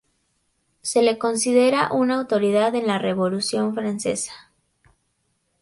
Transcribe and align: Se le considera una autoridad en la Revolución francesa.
Se 0.81 1.03
le 1.03 1.19
considera 1.19 1.91
una 1.93 2.17
autoridad 2.17 2.73
en 2.73 2.87
la 2.87 2.97
Revolución 2.97 3.75
francesa. 3.75 4.33